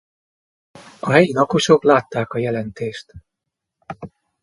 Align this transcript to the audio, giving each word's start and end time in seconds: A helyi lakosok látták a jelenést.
A 0.99 1.11
helyi 1.11 1.33
lakosok 1.33 1.83
látták 1.83 2.31
a 2.33 2.37
jelenést. 2.37 3.11